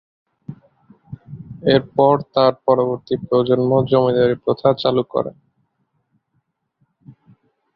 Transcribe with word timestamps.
এরপর 1.73 2.13
তার 2.33 2.53
পরবর্তী 2.65 3.15
প্রজন্ম 3.25 3.71
জমিদারি 3.89 4.35
প্রথা 4.43 4.69
চালু 4.81 5.03
করেন। 5.13 5.35